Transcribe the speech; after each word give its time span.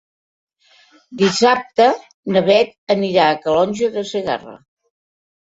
Dissabte 1.21 1.87
na 2.33 2.43
Beth 2.49 2.95
anirà 2.97 3.27
a 3.27 3.37
Calonge 3.45 3.93
de 4.01 4.07
Segarra. 4.15 4.59